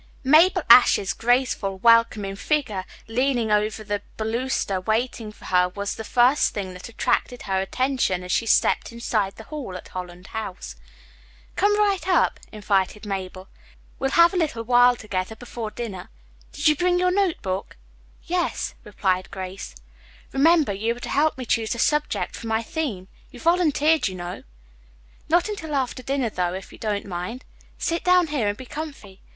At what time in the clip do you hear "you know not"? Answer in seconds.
24.07-25.47